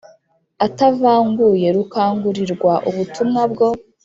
atavanguye 0.65 1.67
rukangurirwa 1.77 2.73
ubutumwa 2.89 3.41
bwo 3.51 3.69